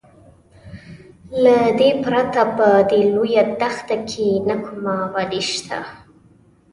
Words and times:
له 1.43 1.57
دې 1.79 1.89
پرته 2.03 2.41
په 2.57 2.67
دې 2.89 3.01
لویه 3.13 3.43
دښته 3.61 3.97
کې 4.09 4.27
نه 4.47 4.55
کومه 4.63 4.93
ابادي 5.05 5.41
شته. 5.51 5.79